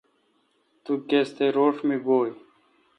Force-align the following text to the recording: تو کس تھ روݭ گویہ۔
تو 0.83 0.91
کس 1.09 1.27
تھ 1.35 1.41
روݭ 1.57 1.75
گویہ۔ 2.05 2.33